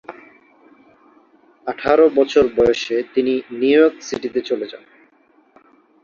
আঠারো 1.67 2.05
বছর 2.09 2.43
বয়সে 2.57 2.97
তিনি 3.13 3.33
নিউ 3.59 3.71
ইয়র্ক 3.71 3.95
সিটিতে 4.01 4.39
চলে 4.41 4.65
যান। 4.71 4.83